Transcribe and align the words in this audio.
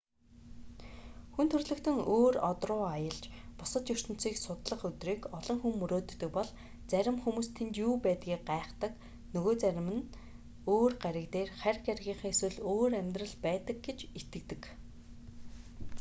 хүн 1.33 1.47
төрөлхтөн 1.53 1.97
өөр 2.15 2.35
од 2.49 2.61
руу 2.69 2.79
аялж 2.93 3.23
бусад 3.59 3.85
ертөнцийг 3.95 4.35
судлах 4.45 4.81
өдрийг 4.89 5.21
олон 5.37 5.57
хүн 5.63 5.75
мөрөөддөг 5.81 6.29
бол 6.37 6.49
зарим 6.91 7.17
хүмүүс 7.23 7.47
тэнд 7.57 7.75
юу 7.87 7.93
байдгийг 8.05 8.41
гайхдаг 8.51 8.93
нөгөө 9.33 9.53
зарим 9.63 9.89
нь 9.95 10.07
өөр 10.73 10.93
гариг 11.03 11.27
дээр 11.35 11.49
харь 11.61 11.81
гаригийнхан 11.87 12.31
эсвэл 12.33 12.57
өөр 12.71 12.91
амьдрал 13.01 13.35
байдаг 13.47 13.77
гэж 13.87 13.99
итгэдэг 14.19 14.61